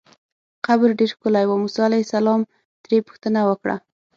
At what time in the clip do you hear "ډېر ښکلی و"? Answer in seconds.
0.99-1.59